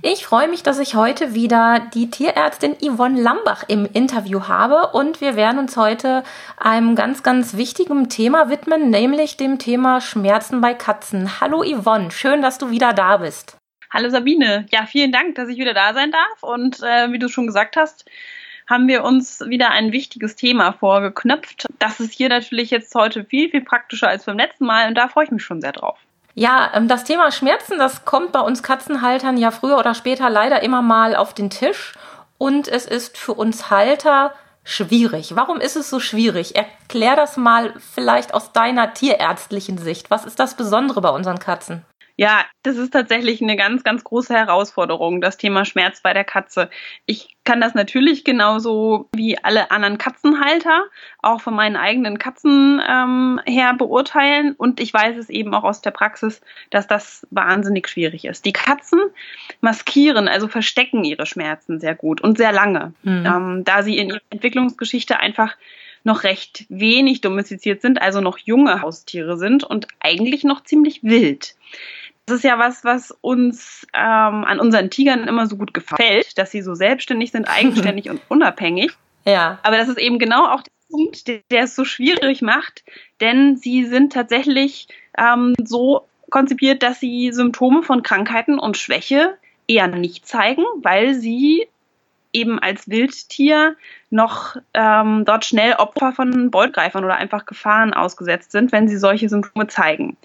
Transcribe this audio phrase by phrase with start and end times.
[0.00, 5.20] Ich freue mich, dass ich heute wieder die Tierärztin Yvonne Lambach im Interview habe und
[5.20, 6.22] wir werden uns heute
[6.56, 11.40] einem ganz, ganz wichtigen Thema widmen, nämlich dem Thema Schmerzen bei Katzen.
[11.40, 13.56] Hallo Yvonne, schön, dass du wieder da bist.
[13.92, 17.28] Hallo Sabine, ja, vielen Dank, dass ich wieder da sein darf und äh, wie du
[17.28, 18.04] schon gesagt hast,
[18.68, 21.66] haben wir uns wieder ein wichtiges Thema vorgeknöpft.
[21.80, 25.08] Das ist hier natürlich jetzt heute viel, viel praktischer als beim letzten Mal und da
[25.08, 25.98] freue ich mich schon sehr drauf.
[26.38, 30.62] Ja, ähm, das Thema Schmerzen, das kommt bei uns Katzenhaltern ja früher oder später leider
[30.62, 31.94] immer mal auf den Tisch.
[32.38, 34.32] Und es ist für uns Halter
[34.62, 35.34] schwierig.
[35.34, 36.54] Warum ist es so schwierig?
[36.54, 40.12] Erklär das mal vielleicht aus deiner tierärztlichen Sicht.
[40.12, 41.84] Was ist das Besondere bei unseren Katzen?
[42.20, 46.68] Ja, das ist tatsächlich eine ganz, ganz große Herausforderung, das Thema Schmerz bei der Katze.
[47.06, 50.82] Ich kann das natürlich genauso wie alle anderen Katzenhalter
[51.22, 54.56] auch von meinen eigenen Katzen ähm, her beurteilen.
[54.58, 58.44] Und ich weiß es eben auch aus der Praxis, dass das wahnsinnig schwierig ist.
[58.44, 58.98] Die Katzen
[59.60, 63.26] maskieren, also verstecken ihre Schmerzen sehr gut und sehr lange, mhm.
[63.26, 65.56] ähm, da sie in ihrer Entwicklungsgeschichte einfach
[66.02, 71.54] noch recht wenig domestiziert sind, also noch junge Haustiere sind und eigentlich noch ziemlich wild.
[72.28, 76.50] Das ist ja was, was uns ähm, an unseren Tigern immer so gut gefällt, dass
[76.50, 78.92] sie so selbstständig sind, eigenständig und unabhängig.
[79.24, 79.58] Ja.
[79.62, 82.84] Aber das ist eben genau auch der Punkt, der, der es so schwierig macht,
[83.22, 89.86] denn sie sind tatsächlich ähm, so konzipiert, dass sie Symptome von Krankheiten und Schwäche eher
[89.86, 91.66] nicht zeigen, weil sie
[92.34, 93.74] eben als Wildtier
[94.10, 99.30] noch ähm, dort schnell Opfer von Beutgreifern oder einfach Gefahren ausgesetzt sind, wenn sie solche
[99.30, 100.18] Symptome zeigen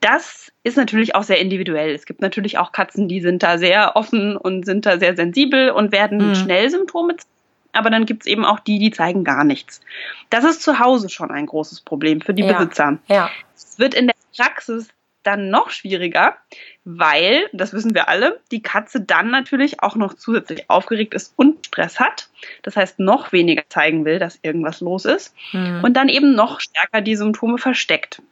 [0.00, 1.94] das ist natürlich auch sehr individuell.
[1.94, 5.70] Es gibt natürlich auch Katzen, die sind da sehr offen und sind da sehr sensibel
[5.70, 6.34] und werden mhm.
[6.34, 7.30] schnell Symptome zeigen.
[7.72, 9.82] Aber dann gibt es eben auch die, die zeigen gar nichts.
[10.30, 12.52] Das ist zu Hause schon ein großes Problem für die ja.
[12.54, 12.98] Besitzer.
[13.06, 13.30] Ja.
[13.54, 14.88] Es wird in der Praxis
[15.26, 16.36] dann noch schwieriger,
[16.84, 21.66] weil, das wissen wir alle, die Katze dann natürlich auch noch zusätzlich aufgeregt ist und
[21.66, 22.28] Stress hat.
[22.62, 25.34] Das heißt, noch weniger zeigen will, dass irgendwas los ist.
[25.52, 25.80] Mhm.
[25.82, 28.22] Und dann eben noch stärker die Symptome versteckt.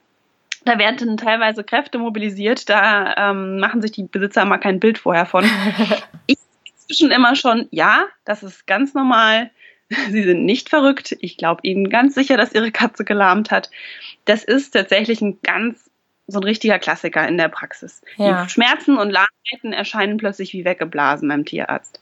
[0.65, 5.27] Da werden teilweise Kräfte mobilisiert, da ähm, machen sich die Besitzer mal kein Bild vorher
[5.27, 5.45] von.
[6.27, 6.39] ich
[6.87, 9.51] zwischen immer schon, ja, das ist ganz normal.
[10.11, 11.17] Sie sind nicht verrückt.
[11.21, 13.71] Ich glaube Ihnen ganz sicher, dass Ihre Katze gelahmt hat.
[14.25, 15.91] Das ist tatsächlich ein ganz
[16.27, 18.01] so ein richtiger Klassiker in der Praxis.
[18.17, 18.45] Ja.
[18.45, 22.01] Die Schmerzen und Lahmheiten erscheinen plötzlich wie weggeblasen beim Tierarzt.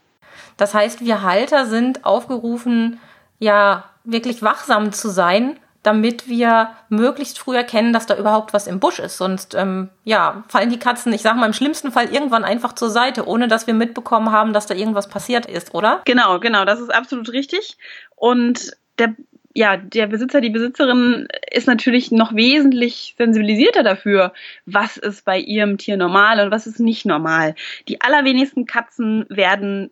[0.56, 3.00] Das heißt, wir Halter sind aufgerufen,
[3.40, 8.80] ja, wirklich wachsam zu sein damit wir möglichst früh erkennen, dass da überhaupt was im
[8.80, 9.16] Busch ist.
[9.16, 12.90] Sonst ähm, ja, fallen die Katzen, ich sag mal, im schlimmsten Fall irgendwann einfach zur
[12.90, 16.02] Seite, ohne dass wir mitbekommen haben, dass da irgendwas passiert ist, oder?
[16.04, 17.76] Genau, genau, das ist absolut richtig.
[18.16, 19.14] Und der
[19.54, 24.32] ja, der Besitzer, die Besitzerin ist natürlich noch wesentlich sensibilisierter dafür,
[24.64, 27.54] was ist bei ihrem Tier normal und was ist nicht normal.
[27.88, 29.90] Die allerwenigsten Katzen werden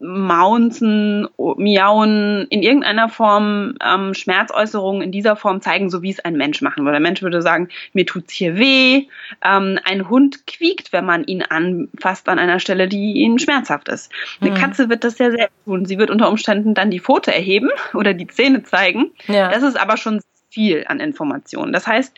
[0.00, 6.36] Maunzen, Miauen, in irgendeiner Form ähm, Schmerzäußerungen in dieser Form zeigen, so wie es ein
[6.36, 6.92] Mensch machen würde.
[6.92, 9.06] Der Mensch würde sagen, mir tut's hier weh.
[9.44, 14.10] Ähm, ein Hund quiekt, wenn man ihn anfasst an einer Stelle, die ihnen schmerzhaft ist.
[14.40, 14.54] Eine mhm.
[14.54, 15.84] Katze wird das sehr selten tun.
[15.84, 19.10] Sie wird unter Umständen dann die Pfote erheben oder die Zähne zeigen.
[19.28, 19.50] Ja.
[19.50, 20.20] Das ist aber schon
[20.50, 21.72] viel an Informationen.
[21.72, 22.14] Das heißt,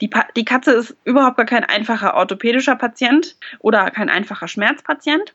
[0.00, 5.34] die, die Katze ist überhaupt gar kein einfacher orthopädischer Patient oder kein einfacher Schmerzpatient.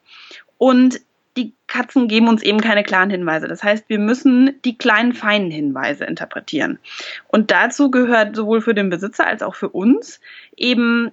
[0.58, 1.02] Und
[1.38, 3.48] die Katzen geben uns eben keine klaren Hinweise.
[3.48, 6.80] Das heißt, wir müssen die kleinen feinen Hinweise interpretieren.
[7.28, 10.20] Und dazu gehört sowohl für den Besitzer als auch für uns
[10.56, 11.12] eben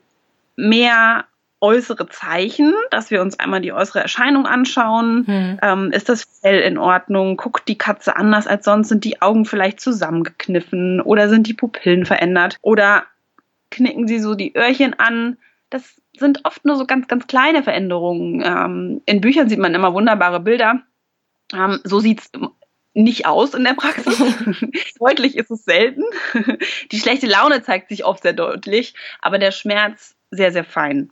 [0.56, 1.24] mehr
[1.60, 5.26] äußere Zeichen, dass wir uns einmal die äußere Erscheinung anschauen.
[5.26, 5.58] Hm.
[5.62, 7.36] Ähm, ist das Fell in Ordnung?
[7.36, 8.88] Guckt die Katze anders als sonst?
[8.88, 12.56] Sind die Augen vielleicht zusammengekniffen oder sind die Pupillen verändert?
[12.62, 13.04] Oder
[13.70, 15.36] knicken sie so die Öhrchen an?
[15.70, 18.42] Das sind oft nur so ganz, ganz kleine Veränderungen.
[18.44, 20.82] Ähm, in Büchern sieht man immer wunderbare Bilder.
[21.54, 22.30] Ähm, so sieht's
[22.92, 24.18] nicht aus in der Praxis.
[24.98, 26.02] deutlich ist es selten.
[26.90, 31.10] Die schlechte Laune zeigt sich oft sehr deutlich, aber der Schmerz sehr, sehr fein.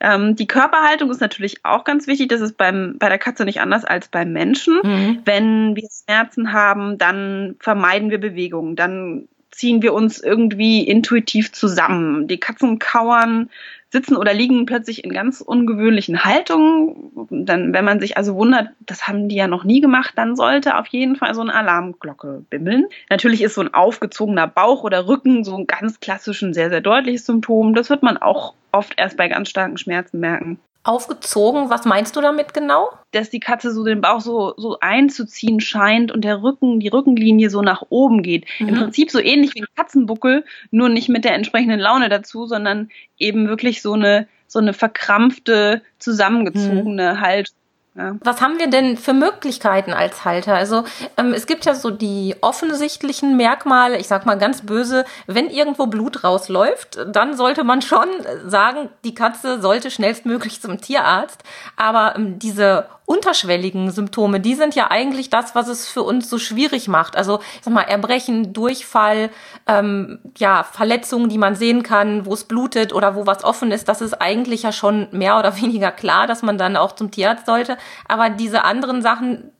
[0.00, 2.28] Ähm, die Körperhaltung ist natürlich auch ganz wichtig.
[2.28, 4.80] Das ist beim, bei der Katze nicht anders als beim Menschen.
[4.82, 5.22] Mhm.
[5.24, 8.76] Wenn wir Schmerzen haben, dann vermeiden wir Bewegungen.
[8.76, 12.26] Dann ziehen wir uns irgendwie intuitiv zusammen.
[12.26, 13.50] Die Katzen kauern
[13.94, 17.12] sitzen oder liegen plötzlich in ganz ungewöhnlichen Haltungen.
[17.30, 20.76] Dann, wenn man sich also wundert, das haben die ja noch nie gemacht, dann sollte
[20.76, 22.86] auf jeden Fall so eine Alarmglocke bimmeln.
[23.08, 27.24] Natürlich ist so ein aufgezogener Bauch oder Rücken so ein ganz klassisches, sehr, sehr deutliches
[27.24, 27.74] Symptom.
[27.74, 31.70] Das wird man auch oft erst bei ganz starken Schmerzen merken aufgezogen.
[31.70, 32.90] Was meinst du damit genau?
[33.10, 37.50] Dass die Katze so den Bauch so, so einzuziehen scheint und der Rücken, die Rückenlinie
[37.50, 38.44] so nach oben geht.
[38.58, 38.68] Mhm.
[38.68, 42.90] Im Prinzip so ähnlich wie ein Katzenbuckel, nur nicht mit der entsprechenden Laune dazu, sondern
[43.18, 47.20] eben wirklich so eine, so eine verkrampfte, zusammengezogene mhm.
[47.20, 47.56] Haltung.
[47.96, 48.16] Ja.
[48.24, 50.54] Was haben wir denn für Möglichkeiten als Halter?
[50.54, 50.82] Also
[51.16, 55.86] ähm, es gibt ja so die offensichtlichen Merkmale, ich sag mal ganz böse, wenn irgendwo
[55.86, 58.08] Blut rausläuft, dann sollte man schon
[58.46, 61.44] sagen, die Katze sollte schnellstmöglich zum Tierarzt.
[61.76, 66.38] Aber ähm, diese unterschwelligen Symptome, die sind ja eigentlich das, was es für uns so
[66.38, 67.16] schwierig macht.
[67.16, 69.30] Also ich sag mal, Erbrechen, Durchfall,
[69.66, 73.88] ähm, ja, Verletzungen, die man sehen kann, wo es blutet oder wo was offen ist,
[73.88, 77.46] das ist eigentlich ja schon mehr oder weniger klar, dass man dann auch zum Tierarzt
[77.46, 77.76] sollte.
[78.06, 79.50] Aber diese anderen Sachen,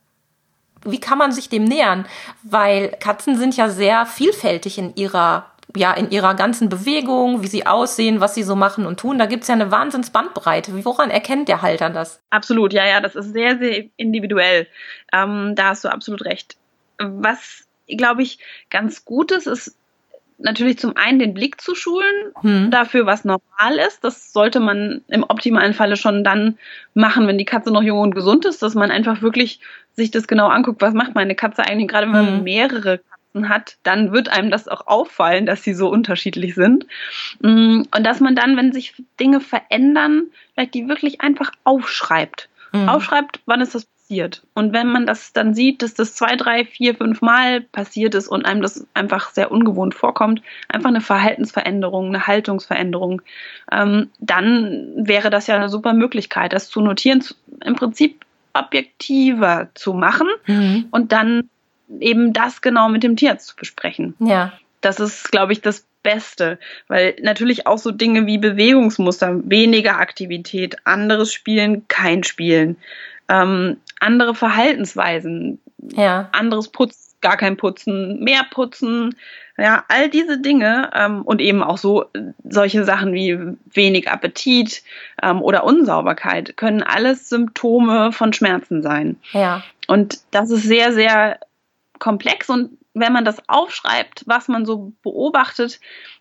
[0.85, 2.07] wie kann man sich dem nähern?
[2.43, 7.67] Weil Katzen sind ja sehr vielfältig in ihrer ja, in ihrer ganzen Bewegung, wie sie
[7.67, 9.19] aussehen, was sie so machen und tun.
[9.19, 10.85] Da gibt es ja eine Wahnsinnsbandbreite.
[10.85, 12.23] Woran erkennt der Halter das?
[12.31, 14.69] Absolut, ja, ja, das ist sehr, sehr individuell.
[15.13, 16.57] Ähm, da hast du absolut recht.
[16.99, 18.39] Was, glaube ich,
[18.71, 19.77] ganz gut ist, ist
[20.39, 22.71] natürlich zum einen den Blick zu schulen hm.
[22.71, 24.03] dafür, was normal ist.
[24.03, 26.59] Das sollte man im optimalen Falle schon dann
[26.95, 29.61] machen, wenn die Katze noch jung und gesund ist, dass man einfach wirklich
[29.93, 32.45] sich das genau anguckt, was macht meine Katze eigentlich, gerade wenn man hm.
[32.45, 33.01] mehrere
[33.43, 36.87] hat, dann wird einem das auch auffallen, dass sie so unterschiedlich sind.
[37.41, 42.49] Mm, und dass man dann, wenn sich Dinge verändern, vielleicht die wirklich einfach aufschreibt.
[42.73, 42.89] Mhm.
[42.89, 44.43] Aufschreibt, wann ist das passiert.
[44.55, 48.29] Und wenn man das dann sieht, dass das zwei, drei, vier, fünf Mal passiert ist
[48.29, 53.23] und einem das einfach sehr ungewohnt vorkommt, einfach eine Verhaltensveränderung, eine Haltungsveränderung,
[53.73, 57.25] ähm, dann wäre das ja eine super Möglichkeit, das zu notieren,
[57.65, 60.87] im Prinzip objektiver zu machen mhm.
[60.91, 61.49] und dann
[62.01, 64.15] eben das genau mit dem Tierarzt zu besprechen.
[64.21, 64.53] Ja.
[64.81, 70.77] Das ist, glaube ich, das Beste, weil natürlich auch so Dinge wie Bewegungsmuster, weniger Aktivität,
[70.85, 72.77] anderes Spielen, kein Spielen,
[73.29, 76.29] ähm, andere Verhaltensweisen, ja.
[76.33, 79.17] anderes Putzen, gar kein Putzen, mehr Putzen,
[79.57, 82.07] ja, all diese Dinge ähm, und eben auch so
[82.49, 83.39] solche Sachen wie
[83.73, 84.83] wenig Appetit
[85.23, 89.17] ähm, oder Unsauberkeit können alles Symptome von Schmerzen sein.
[89.33, 89.63] Ja.
[89.87, 91.39] Und das ist sehr, sehr
[91.99, 95.81] komplex und wenn man das aufschreibt, was man so beobachtet,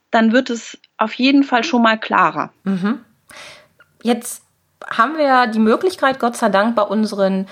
[0.10, 2.52] dann wird es auf jeden Fall schon mal klarer.
[2.64, 3.00] Mhm.
[4.04, 4.43] Jetzt
[4.90, 7.48] haben wir die Möglichkeit, Gott sei Dank, bei unseren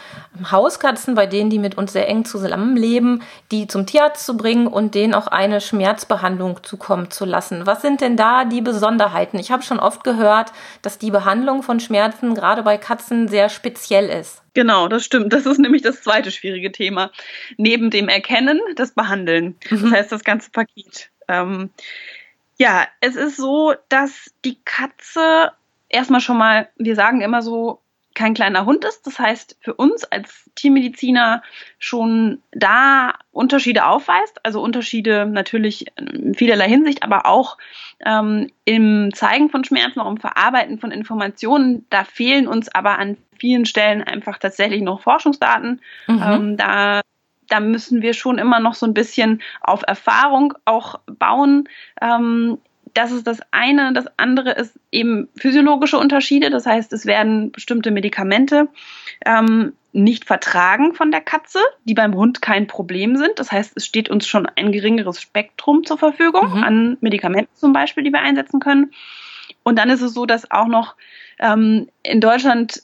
[0.51, 4.95] Hauskatzen, bei denen, die mit uns sehr eng zusammenleben, die zum Tierarzt zu bringen und
[4.95, 7.65] denen auch eine Schmerzbehandlung zukommen zu lassen.
[7.65, 9.39] Was sind denn da die Besonderheiten?
[9.39, 10.51] Ich habe schon oft gehört,
[10.81, 14.41] dass die Behandlung von Schmerzen gerade bei Katzen sehr speziell ist.
[14.53, 15.31] Genau, das stimmt.
[15.31, 17.11] Das ist nämlich das zweite schwierige Thema.
[17.57, 19.55] Neben dem Erkennen, das Behandeln.
[19.69, 19.91] Das mhm.
[19.91, 21.09] heißt, das ganze Paket.
[21.27, 21.69] Ähm,
[22.57, 25.51] ja, es ist so, dass die Katze
[25.91, 27.81] erstmal schon mal, wir sagen immer so,
[28.13, 29.07] kein kleiner Hund ist.
[29.07, 31.43] Das heißt, für uns als Tiermediziner
[31.79, 34.43] schon da Unterschiede aufweist.
[34.43, 37.57] Also Unterschiede natürlich in vielerlei Hinsicht, aber auch
[38.05, 41.85] ähm, im Zeigen von Schmerzen, auch im Verarbeiten von Informationen.
[41.89, 45.81] Da fehlen uns aber an vielen Stellen einfach tatsächlich noch Forschungsdaten.
[46.07, 46.23] Mhm.
[46.23, 47.01] Ähm, da
[47.47, 51.67] da müssen wir schon immer noch so ein bisschen auf Erfahrung auch bauen.
[52.01, 52.59] Ähm,
[52.93, 53.93] das ist das eine.
[53.93, 56.49] Das andere ist eben physiologische Unterschiede.
[56.49, 58.67] Das heißt, es werden bestimmte Medikamente
[59.25, 63.39] ähm, nicht vertragen von der Katze, die beim Hund kein Problem sind.
[63.39, 66.63] Das heißt, es steht uns schon ein geringeres Spektrum zur Verfügung mhm.
[66.63, 68.91] an Medikamenten zum Beispiel, die wir einsetzen können.
[69.63, 70.95] Und dann ist es so, dass auch noch
[71.39, 72.83] ähm, in Deutschland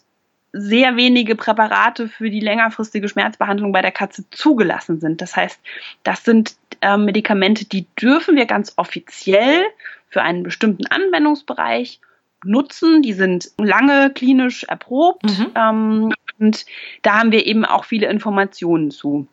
[0.53, 5.21] sehr wenige Präparate für die längerfristige Schmerzbehandlung bei der Katze zugelassen sind.
[5.21, 5.59] Das heißt,
[6.03, 9.65] das sind äh, Medikamente, die dürfen wir ganz offiziell
[10.09, 11.99] für einen bestimmten Anwendungsbereich
[12.43, 13.01] nutzen.
[13.01, 15.51] Die sind lange klinisch erprobt mhm.
[15.55, 16.65] ähm, und
[17.01, 19.27] da haben wir eben auch viele Informationen zu.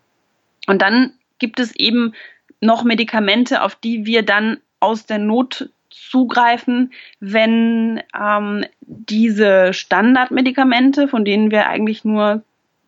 [0.66, 2.14] Und dann gibt es eben
[2.61, 11.25] noch Medikamente, auf die wir dann aus der Not zugreifen, wenn ähm, diese Standardmedikamente, von
[11.25, 12.43] denen wir eigentlich nur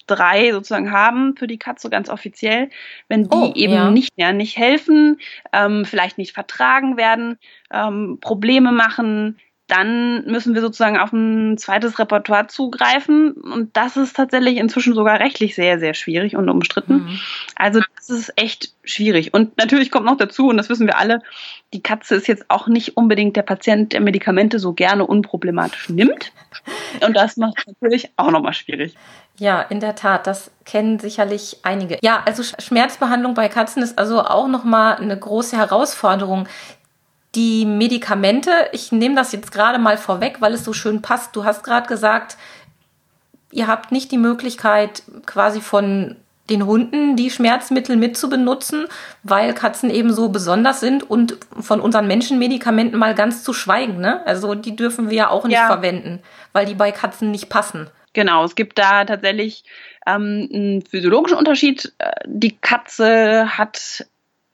[0.07, 2.71] drei sozusagen haben für die Katze ganz offiziell,
[3.09, 3.91] wenn die oh, eben ja.
[3.91, 5.19] nicht mehr nicht helfen,
[5.53, 7.39] ähm, vielleicht nicht vertragen werden,
[7.73, 13.33] ähm, Probleme machen, dann müssen wir sozusagen auf ein zweites Repertoire zugreifen.
[13.33, 17.05] Und das ist tatsächlich inzwischen sogar rechtlich sehr, sehr schwierig und umstritten.
[17.05, 17.21] Mhm.
[17.57, 19.35] Also das ist echt schwierig.
[19.35, 21.21] Und natürlich kommt noch dazu, und das wissen wir alle,
[21.73, 26.33] die Katze ist jetzt auch nicht unbedingt der Patient, der Medikamente so gerne unproblematisch nimmt.
[27.05, 28.95] Und das macht es natürlich auch nochmal schwierig.
[29.39, 31.99] Ja, in der Tat, das kennen sicherlich einige.
[32.03, 36.49] Ja, also Schmerzbehandlung bei Katzen ist also auch nochmal eine große Herausforderung
[37.35, 41.37] die Medikamente, ich nehme das jetzt gerade mal vorweg, weil es so schön passt.
[41.37, 42.37] Du hast gerade gesagt,
[43.51, 46.17] ihr habt nicht die Möglichkeit, quasi von
[46.49, 48.87] den Hunden die Schmerzmittel mitzubenutzen,
[49.23, 54.01] weil Katzen eben so besonders sind und von unseren Menschenmedikamenten mal ganz zu schweigen.
[54.01, 54.25] Ne?
[54.27, 55.67] Also die dürfen wir ja auch nicht ja.
[55.67, 56.21] verwenden,
[56.53, 57.91] weil die bei Katzen nicht passen.
[58.13, 59.65] Genau, es gibt da tatsächlich
[60.07, 61.93] ähm, einen physiologischen Unterschied.
[61.99, 64.07] Äh, die Katze hat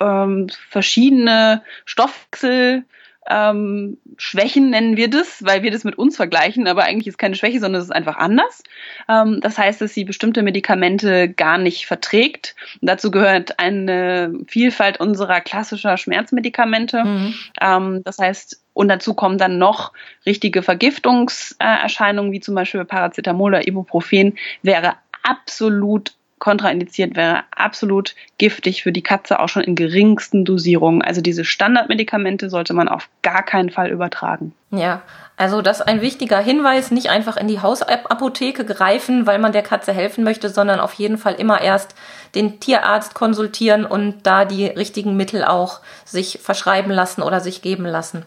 [0.03, 2.85] ähm, verschiedene Stoffwechsel
[3.29, 7.37] ähm, Schwächen nennen wir das, weil wir das mit uns vergleichen, aber eigentlich ist keine
[7.37, 8.65] Schwäche, sondern es ist einfach anders.
[9.09, 12.57] Ähm, das heißt, dass sie bestimmte Medikamente gar nicht verträgt.
[12.81, 17.05] Und dazu gehört eine Vielfalt unserer klassischer Schmerzmedikamente.
[17.05, 17.35] Mhm.
[17.61, 19.93] Ähm, das heißt, und dazu kommen dann noch
[20.27, 28.91] richtige Vergiftungserscheinungen, wie zum Beispiel Paracetamol oder Ibuprofen, wäre absolut kontraindiziert wäre, absolut giftig für
[28.91, 31.01] die Katze, auch schon in geringsten Dosierungen.
[31.01, 34.53] Also diese Standardmedikamente sollte man auf gar keinen Fall übertragen.
[34.73, 35.03] Ja,
[35.37, 39.63] also das ist ein wichtiger Hinweis, nicht einfach in die Hausapotheke greifen, weil man der
[39.63, 41.95] Katze helfen möchte, sondern auf jeden Fall immer erst
[42.35, 47.87] den Tierarzt konsultieren und da die richtigen Mittel auch sich verschreiben lassen oder sich geben
[47.87, 48.25] lassen.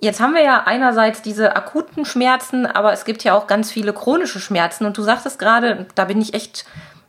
[0.00, 3.92] Jetzt haben wir ja einerseits diese akuten Schmerzen, aber es gibt ja auch ganz viele
[3.92, 4.84] chronische Schmerzen.
[4.84, 6.66] Und du sagtest gerade, da bin ich echt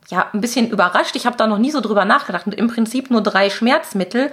[0.10, 1.16] ja ein bisschen überrascht.
[1.16, 2.46] Ich habe da noch nie so drüber nachgedacht.
[2.46, 4.32] Und im Prinzip nur drei Schmerzmittel.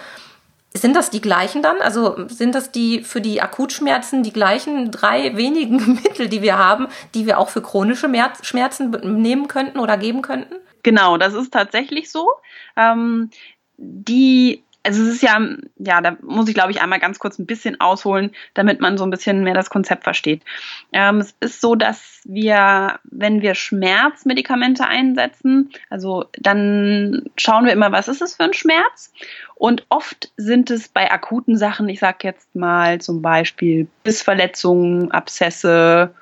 [0.77, 1.81] Sind das die gleichen dann?
[1.81, 6.89] Also sind das die für die Akutschmerzen die gleichen drei wenigen Mittel, die wir haben,
[7.15, 8.11] die wir auch für chronische
[8.43, 10.55] Schmerzen nehmen könnten oder geben könnten?
[10.83, 12.29] Genau, das ist tatsächlich so.
[12.77, 13.31] Ähm,
[13.77, 15.41] die also es ist ja,
[15.79, 19.05] ja, da muss ich glaube ich einmal ganz kurz ein bisschen ausholen, damit man so
[19.05, 20.43] ein bisschen mehr das Konzept versteht.
[20.93, 27.93] Ähm, es ist so, dass wir, wenn wir Schmerzmedikamente einsetzen, also dann schauen wir immer,
[27.93, 29.13] was ist es für ein Schmerz?
[29.57, 36.15] Und oft sind es bei akuten Sachen, ich sage jetzt mal zum Beispiel Bissverletzungen, Abszesse,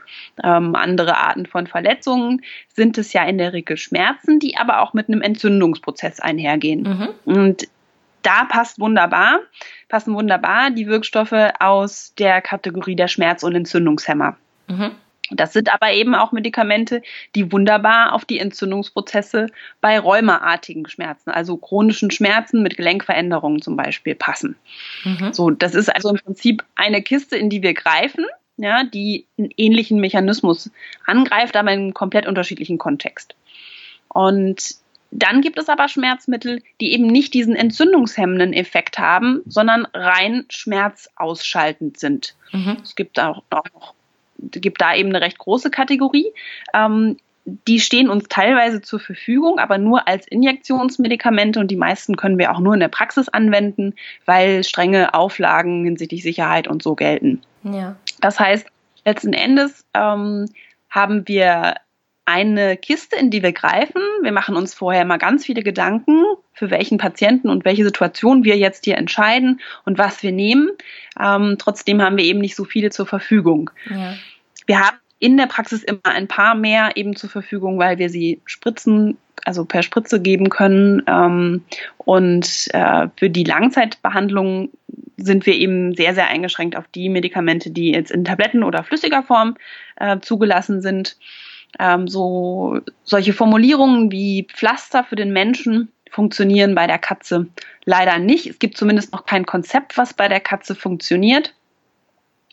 [0.44, 4.92] ähm, andere Arten von Verletzungen, sind es ja in der Regel Schmerzen, die aber auch
[4.92, 6.82] mit einem Entzündungsprozess einhergehen.
[6.82, 7.08] Mhm.
[7.24, 7.68] Und
[8.22, 9.40] da passt wunderbar,
[9.88, 14.36] passen wunderbar die Wirkstoffe aus der Kategorie der Schmerz- und Entzündungshemmer.
[14.68, 14.92] Mhm.
[15.30, 17.02] Das sind aber eben auch Medikamente,
[17.34, 19.46] die wunderbar auf die Entzündungsprozesse
[19.80, 24.56] bei rheumaartigen Schmerzen, also chronischen Schmerzen mit Gelenkveränderungen zum Beispiel, passen.
[25.04, 25.32] Mhm.
[25.32, 28.26] So, das ist also im Prinzip eine Kiste, in die wir greifen,
[28.56, 30.70] ja, die einen ähnlichen Mechanismus
[31.06, 33.34] angreift, aber in einem komplett unterschiedlichen Kontext.
[34.08, 34.81] Und
[35.12, 41.98] dann gibt es aber Schmerzmittel, die eben nicht diesen entzündungshemmenden Effekt haben, sondern rein schmerzausschaltend
[41.98, 42.34] sind.
[42.52, 42.78] Mhm.
[42.82, 43.94] Es gibt auch noch,
[44.38, 46.32] gibt da eben eine recht große Kategorie.
[46.72, 52.38] Ähm, die stehen uns teilweise zur Verfügung, aber nur als Injektionsmedikamente und die meisten können
[52.38, 57.42] wir auch nur in der Praxis anwenden, weil strenge Auflagen hinsichtlich Sicherheit und so gelten.
[57.64, 57.96] Ja.
[58.20, 58.66] Das heißt,
[59.04, 60.46] letzten Endes ähm,
[60.88, 61.74] haben wir
[62.24, 64.00] eine Kiste, in die wir greifen.
[64.22, 68.56] Wir machen uns vorher mal ganz viele Gedanken, für welchen Patienten und welche Situation wir
[68.56, 70.70] jetzt hier entscheiden und was wir nehmen.
[71.20, 73.70] Ähm, trotzdem haben wir eben nicht so viele zur Verfügung.
[73.90, 74.14] Ja.
[74.66, 78.40] Wir haben in der Praxis immer ein paar mehr eben zur Verfügung, weil wir sie
[78.44, 81.02] spritzen, also per Spritze geben können.
[81.06, 81.64] Ähm,
[81.98, 84.70] und äh, für die Langzeitbehandlung
[85.16, 89.22] sind wir eben sehr, sehr eingeschränkt auf die Medikamente, die jetzt in Tabletten oder flüssiger
[89.22, 89.56] Form
[89.96, 91.16] äh, zugelassen sind.
[91.78, 97.46] Ähm, so solche Formulierungen wie Pflaster für den Menschen funktionieren bei der Katze
[97.84, 98.46] leider nicht.
[98.46, 101.54] Es gibt zumindest noch kein Konzept, was bei der Katze funktioniert.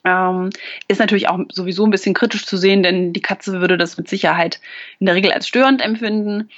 [0.05, 0.49] Ähm,
[0.88, 4.07] ist natürlich auch sowieso ein bisschen kritisch zu sehen, denn die Katze würde das mit
[4.07, 4.61] Sicherheit
[4.99, 6.49] in der Regel als störend empfinden.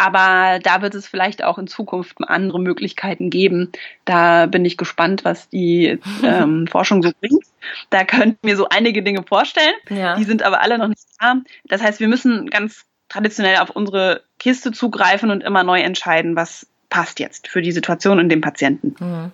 [0.00, 3.70] Aber da wird es vielleicht auch in Zukunft andere Möglichkeiten geben.
[4.06, 7.44] Da bin ich gespannt, was die ähm, Forschung so bringt.
[7.90, 9.74] Da könnten wir so einige Dinge vorstellen.
[9.90, 10.16] Ja.
[10.16, 11.34] Die sind aber alle noch nicht da.
[11.64, 16.66] Das heißt, wir müssen ganz traditionell auf unsere Kiste zugreifen und immer neu entscheiden, was
[16.88, 18.94] passt jetzt für die Situation und den Patienten.
[18.98, 19.32] Mhm.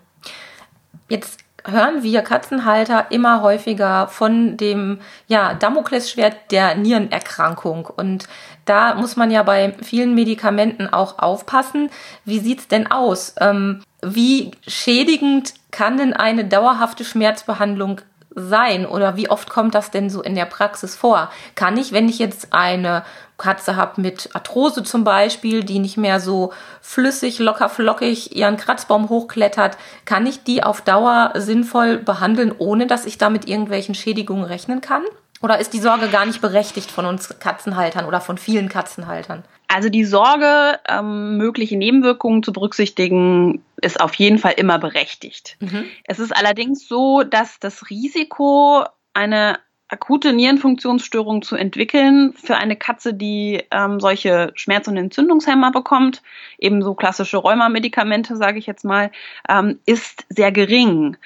[1.08, 7.86] Jetzt hören wir Katzenhalter immer häufiger von dem ja, Damoklesschwert der Nierenerkrankung.
[7.86, 8.28] Und
[8.64, 11.90] da muss man ja bei vielen Medikamenten auch aufpassen.
[12.24, 13.34] Wie sieht's denn aus?
[13.40, 18.00] Ähm, wie schädigend kann denn eine dauerhafte Schmerzbehandlung
[18.36, 21.30] sein oder wie oft kommt das denn so in der Praxis vor?
[21.54, 23.02] Kann ich, wenn ich jetzt eine
[23.38, 29.08] Katze habe mit Arthrose zum Beispiel, die nicht mehr so flüssig, locker flockig ihren Kratzbaum
[29.08, 34.44] hochklettert, kann ich die auf Dauer sinnvoll behandeln, ohne dass ich da mit irgendwelchen Schädigungen
[34.44, 35.02] rechnen kann?
[35.42, 39.44] Oder ist die Sorge gar nicht berechtigt von uns Katzenhaltern oder von vielen Katzenhaltern?
[39.68, 45.56] Also die Sorge, ähm, mögliche Nebenwirkungen zu berücksichtigen, ist auf jeden Fall immer berechtigt.
[45.60, 45.84] Mhm.
[46.04, 49.58] Es ist allerdings so, dass das Risiko, eine
[49.88, 56.22] akute Nierenfunktionsstörung zu entwickeln für eine Katze, die ähm, solche Schmerz- und Entzündungshemmer bekommt,
[56.58, 59.10] ebenso klassische Rheumamedikamente, sage ich jetzt mal,
[59.48, 61.16] ähm, ist sehr gering.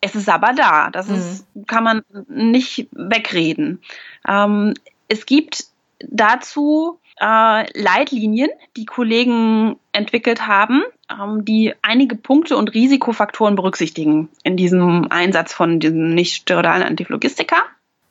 [0.00, 0.90] Es ist aber da.
[0.90, 1.14] Das mhm.
[1.14, 3.82] ist, kann man nicht wegreden.
[4.26, 4.74] Ähm,
[5.08, 5.66] es gibt
[6.00, 14.56] dazu äh, Leitlinien, die Kollegen entwickelt haben, ähm, die einige Punkte und Risikofaktoren berücksichtigen in
[14.56, 17.56] diesem Einsatz von diesem nicht steroidalen Antiphlogistika.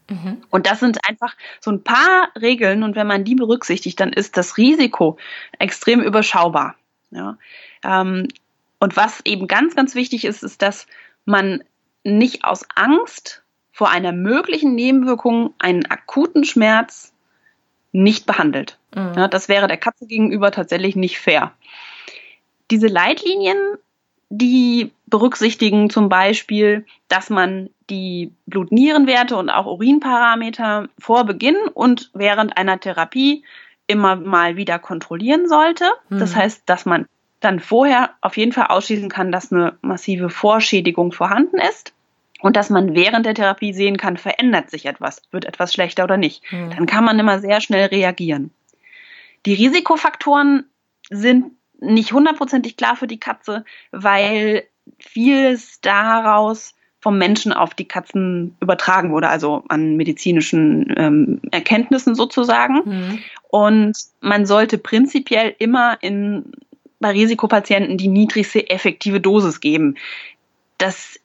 [0.10, 0.44] Mhm.
[0.50, 4.38] Und das sind einfach so ein paar Regeln und wenn man die berücksichtigt, dann ist
[4.38, 5.18] das Risiko
[5.58, 6.76] extrem überschaubar.
[7.12, 7.38] Ja.
[7.84, 8.28] Ähm,
[8.80, 10.88] und was eben ganz, ganz wichtig ist, ist, dass
[11.26, 11.64] man
[12.04, 17.09] nicht aus Angst vor einer möglichen Nebenwirkung einen akuten Schmerz
[17.92, 18.78] nicht behandelt.
[18.96, 19.14] Mhm.
[19.16, 21.54] Ja, das wäre der Katze gegenüber tatsächlich nicht fair.
[22.72, 23.58] Diese Leitlinien,
[24.30, 32.58] die berücksichtigen zum Beispiel, dass man die Blutnierenwerte und auch Urinparameter vor Beginn und während
[32.58, 33.44] einer Therapie
[33.88, 35.86] immer mal wieder kontrollieren sollte.
[36.10, 36.20] Mhm.
[36.20, 37.08] Das heißt, dass man
[37.40, 41.94] dann vorher auf jeden Fall ausschließen kann, dass eine massive Vorschädigung vorhanden ist
[42.42, 46.18] und dass man während der Therapie sehen kann, verändert sich etwas, wird etwas schlechter oder
[46.18, 46.44] nicht.
[46.52, 46.72] Mhm.
[46.72, 48.52] Dann kann man immer sehr schnell reagieren.
[49.46, 50.66] Die Risikofaktoren
[51.10, 54.64] sind nicht hundertprozentig klar für die Katze, weil
[55.00, 62.82] vieles daraus vom Menschen auf die Katzen übertragen wurde, also an medizinischen ähm, Erkenntnissen sozusagen.
[62.86, 63.20] Mhm.
[63.50, 66.52] Und man sollte prinzipiell immer in,
[67.00, 69.96] bei Risikopatienten die niedrigste effektive Dosis geben.
[70.78, 71.20] Das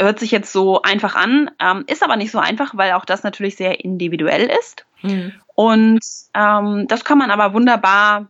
[0.00, 3.22] hört sich jetzt so einfach an, ähm, ist aber nicht so einfach, weil auch das
[3.22, 4.86] natürlich sehr individuell ist.
[5.02, 5.32] Mhm.
[5.54, 6.00] Und
[6.34, 8.28] ähm, das kann man aber wunderbar,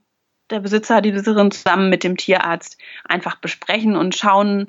[0.50, 4.68] der Besitzer, die Besitzerin zusammen mit dem Tierarzt einfach besprechen und schauen.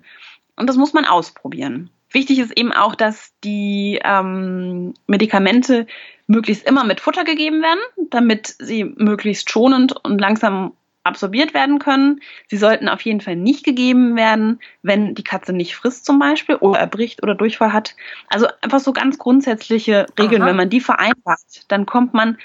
[0.56, 1.90] Und das muss man ausprobieren.
[2.12, 5.88] Wichtig ist eben auch, dass die ähm, Medikamente
[6.28, 12.22] möglichst immer mit Futter gegeben werden, damit sie möglichst schonend und langsam absorbiert werden können.
[12.48, 16.56] Sie sollten auf jeden Fall nicht gegeben werden, wenn die Katze nicht frisst zum Beispiel
[16.56, 17.96] oder erbricht oder Durchfall hat.
[18.28, 20.42] Also einfach so ganz grundsätzliche Regeln.
[20.42, 20.50] Aha.
[20.50, 22.38] Wenn man die vereinbart, dann kommt man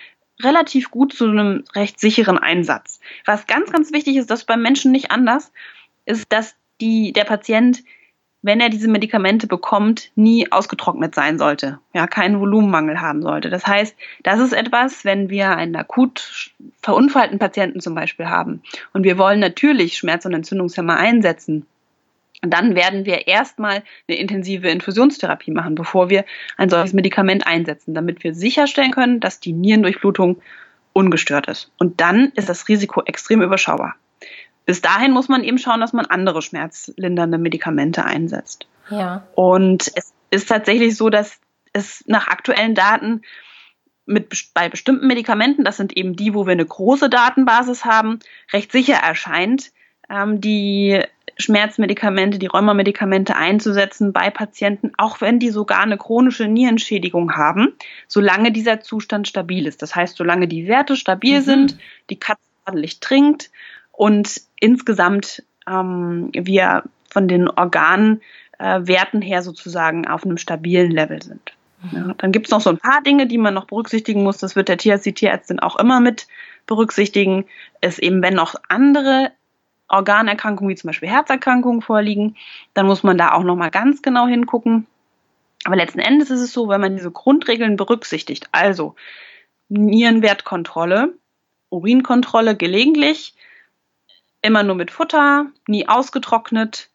[0.42, 3.00] relativ gut zu einem recht sicheren Einsatz.
[3.24, 5.52] Was ganz, ganz wichtig ist, das beim Menschen nicht anders,
[6.04, 7.82] ist, dass die, der Patient
[8.46, 13.50] wenn er diese Medikamente bekommt, nie ausgetrocknet sein sollte, ja, keinen Volumenmangel haben sollte.
[13.50, 19.02] Das heißt, das ist etwas, wenn wir einen akut verunfallten Patienten zum Beispiel haben und
[19.02, 21.66] wir wollen natürlich Schmerz- und Entzündungshemmer einsetzen,
[22.40, 26.24] dann werden wir erstmal eine intensive Infusionstherapie machen, bevor wir
[26.56, 30.40] ein solches Medikament einsetzen, damit wir sicherstellen können, dass die Nierendurchblutung
[30.92, 31.72] ungestört ist.
[31.78, 33.96] Und dann ist das Risiko extrem überschaubar
[34.66, 38.66] bis dahin muss man eben schauen, dass man andere schmerzlindernde Medikamente einsetzt.
[38.90, 39.26] Ja.
[39.34, 41.38] Und es ist tatsächlich so, dass
[41.72, 43.22] es nach aktuellen Daten
[44.06, 48.18] mit, bei bestimmten Medikamenten, das sind eben die, wo wir eine große Datenbasis haben,
[48.52, 49.72] recht sicher erscheint,
[50.10, 51.00] ähm, die
[51.38, 57.74] Schmerzmedikamente, die Rheumamedikamente einzusetzen bei Patienten, auch wenn die sogar eine chronische Nierenschädigung haben,
[58.08, 59.82] solange dieser Zustand stabil ist.
[59.82, 61.44] Das heißt, solange die Werte stabil mhm.
[61.44, 61.78] sind,
[62.10, 63.50] die Katze ordentlich trinkt
[63.92, 71.52] und insgesamt ähm, wir von den Organwerten äh, her sozusagen auf einem stabilen Level sind.
[71.92, 74.38] Ja, dann gibt es noch so ein paar Dinge, die man noch berücksichtigen muss.
[74.38, 76.26] Das wird der Tierarzt, die Tierärztin auch immer mit
[76.66, 77.44] berücksichtigen.
[77.80, 79.32] Ist eben, wenn noch andere
[79.88, 82.36] Organerkrankungen wie zum Beispiel Herzerkrankungen vorliegen,
[82.74, 84.86] dann muss man da auch noch mal ganz genau hingucken.
[85.64, 88.94] Aber letzten Endes ist es so, wenn man diese Grundregeln berücksichtigt, also
[89.68, 91.14] Nierenwertkontrolle,
[91.70, 93.34] Urinkontrolle gelegentlich,
[94.46, 96.88] immer nur mit Futter, nie ausgetrocknet,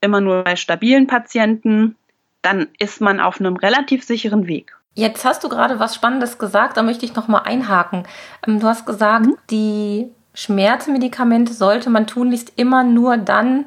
[0.00, 1.96] immer nur bei stabilen Patienten,
[2.42, 4.76] dann ist man auf einem relativ sicheren Weg.
[4.94, 8.04] Jetzt hast du gerade was Spannendes gesagt, da möchte ich noch mal einhaken.
[8.46, 9.36] Ähm, du hast gesagt, mhm.
[9.50, 13.66] die Schmerzmedikamente sollte man tunlichst immer nur dann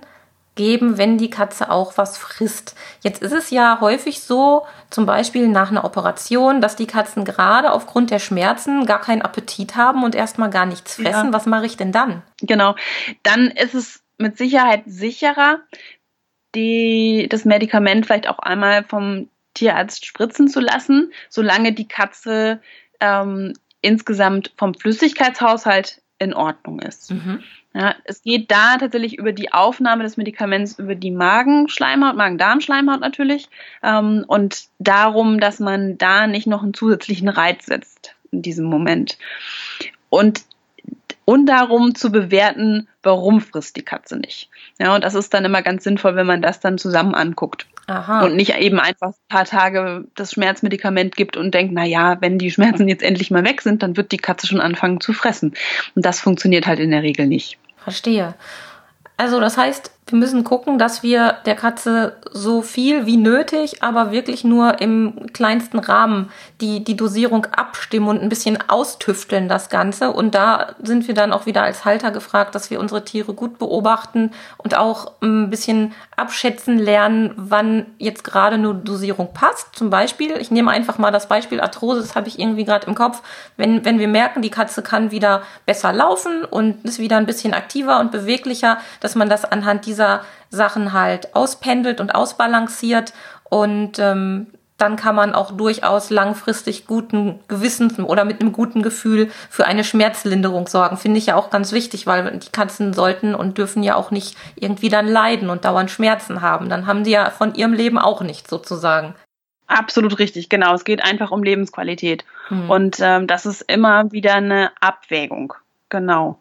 [0.55, 2.75] geben, wenn die Katze auch was frisst.
[3.01, 7.71] Jetzt ist es ja häufig so, zum Beispiel nach einer Operation, dass die Katzen gerade
[7.71, 11.27] aufgrund der Schmerzen gar keinen Appetit haben und erstmal gar nichts fressen.
[11.27, 11.33] Ja.
[11.33, 12.21] Was mache ich denn dann?
[12.41, 12.75] Genau,
[13.23, 15.59] dann ist es mit Sicherheit sicherer,
[16.55, 22.61] die, das Medikament vielleicht auch einmal vom Tierarzt spritzen zu lassen, solange die Katze
[22.99, 27.11] ähm, insgesamt vom Flüssigkeitshaushalt in Ordnung ist.
[27.11, 27.43] Mhm.
[27.75, 33.49] Ja, es geht da tatsächlich über die Aufnahme des Medikaments über die Magenschleimhaut, Magen-Darm-Schleimhaut natürlich,
[33.81, 39.17] ähm, und darum, dass man da nicht noch einen zusätzlichen Reiz setzt in diesem Moment.
[40.09, 40.43] Und
[41.25, 44.49] und darum zu bewerten, warum frisst die Katze nicht.
[44.77, 47.65] Ja, und das ist dann immer ganz sinnvoll, wenn man das dann zusammen anguckt.
[47.88, 48.25] Aha.
[48.25, 52.38] Und nicht eben einfach ein paar Tage das Schmerzmedikament gibt und denkt, na ja, wenn
[52.38, 55.53] die Schmerzen jetzt endlich mal weg sind, dann wird die Katze schon anfangen zu fressen.
[55.95, 57.57] Und das funktioniert halt in der Regel nicht.
[57.84, 58.36] Verstehe.
[59.17, 64.11] Also das heißt, wir müssen gucken, dass wir der Katze so viel wie nötig, aber
[64.11, 70.11] wirklich nur im kleinsten Rahmen die, die Dosierung abstimmen und ein bisschen austüfteln das Ganze.
[70.11, 73.57] Und da sind wir dann auch wieder als Halter gefragt, dass wir unsere Tiere gut
[73.59, 79.73] beobachten und auch ein bisschen abschätzen lernen, wann jetzt gerade eine Dosierung passt.
[79.73, 82.95] Zum Beispiel, ich nehme einfach mal das Beispiel Arthrose, das habe ich irgendwie gerade im
[82.95, 83.21] Kopf.
[83.55, 87.53] Wenn, wenn wir merken, die Katze kann wieder besser laufen und ist wieder ein bisschen
[87.53, 93.13] aktiver und beweglicher, dass man das anhand dieser dieser Sachen halt auspendelt und ausbalanciert
[93.49, 99.29] und ähm, dann kann man auch durchaus langfristig guten Gewissens oder mit einem guten Gefühl
[99.49, 100.97] für eine Schmerzlinderung sorgen.
[100.97, 104.36] Finde ich ja auch ganz wichtig, weil die Katzen sollten und dürfen ja auch nicht
[104.56, 106.69] irgendwie dann leiden und dauernd Schmerzen haben.
[106.69, 109.13] Dann haben die ja von ihrem Leben auch nichts sozusagen.
[109.67, 110.73] Absolut richtig, genau.
[110.73, 112.25] Es geht einfach um Lebensqualität.
[112.47, 112.69] Hm.
[112.69, 115.53] Und ähm, das ist immer wieder eine Abwägung.
[115.89, 116.39] Genau.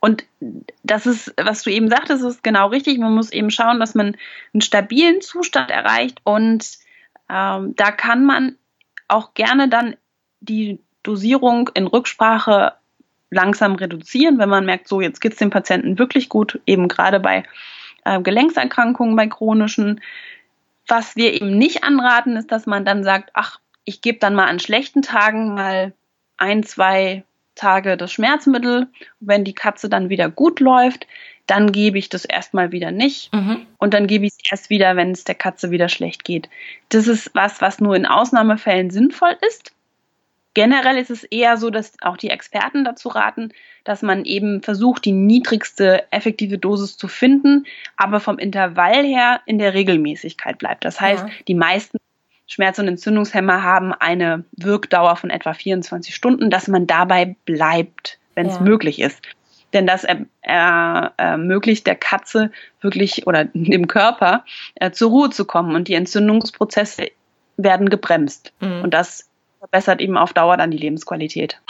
[0.00, 0.24] Und
[0.82, 2.98] das ist, was du eben sagtest, ist genau richtig.
[2.98, 4.16] Man muss eben schauen, dass man
[4.54, 6.66] einen stabilen Zustand erreicht und
[7.28, 8.56] ähm, da kann man
[9.08, 9.96] auch gerne dann
[10.40, 12.74] die Dosierung in Rücksprache
[13.30, 17.20] langsam reduzieren, wenn man merkt, so jetzt geht es dem Patienten wirklich gut, eben gerade
[17.20, 17.44] bei
[18.04, 20.00] äh, Gelenkserkrankungen, bei chronischen.
[20.88, 24.46] Was wir eben nicht anraten, ist, dass man dann sagt, ach, ich gebe dann mal
[24.46, 25.92] an schlechten Tagen mal
[26.36, 27.24] ein, zwei
[27.60, 28.88] Tage das Schmerzmittel.
[29.20, 31.06] Wenn die Katze dann wieder gut läuft,
[31.46, 33.32] dann gebe ich das erstmal wieder nicht.
[33.34, 33.66] Mhm.
[33.78, 36.48] Und dann gebe ich es erst wieder, wenn es der Katze wieder schlecht geht.
[36.88, 39.72] Das ist was, was nur in Ausnahmefällen sinnvoll ist.
[40.54, 43.52] Generell ist es eher so, dass auch die Experten dazu raten,
[43.84, 49.58] dass man eben versucht, die niedrigste effektive Dosis zu finden, aber vom Intervall her in
[49.58, 50.84] der Regelmäßigkeit bleibt.
[50.84, 51.30] Das heißt, ja.
[51.46, 51.98] die meisten
[52.50, 58.48] Schmerz- und Entzündungshemmer haben eine Wirkdauer von etwa 24 Stunden, dass man dabei bleibt, wenn
[58.48, 58.62] es ja.
[58.62, 59.22] möglich ist.
[59.72, 65.44] Denn das er, er, ermöglicht der Katze wirklich oder dem Körper äh, zur Ruhe zu
[65.44, 67.06] kommen und die Entzündungsprozesse
[67.56, 68.52] werden gebremst.
[68.58, 68.82] Mhm.
[68.82, 71.60] Und das verbessert eben auf Dauer dann die Lebensqualität.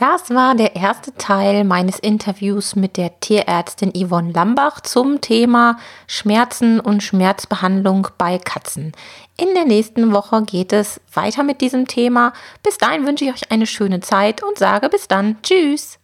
[0.00, 6.80] Das war der erste Teil meines Interviews mit der Tierärztin Yvonne Lambach zum Thema Schmerzen
[6.80, 8.92] und Schmerzbehandlung bei Katzen.
[9.36, 12.32] In der nächsten Woche geht es weiter mit diesem Thema.
[12.62, 15.36] Bis dahin wünsche ich euch eine schöne Zeit und sage bis dann.
[15.42, 15.98] Tschüss.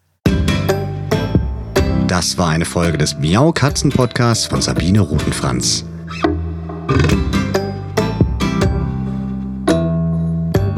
[2.07, 5.87] Das war eine Folge des Miau Katzen Podcasts von Sabine Rutenfranz.